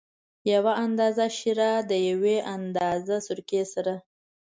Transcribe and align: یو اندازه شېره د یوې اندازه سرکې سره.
یو 0.53 0.65
اندازه 0.85 1.25
شېره 1.37 1.71
د 1.89 1.91
یوې 2.09 2.37
اندازه 2.55 3.15
سرکې 3.27 3.63
سره. 3.73 3.93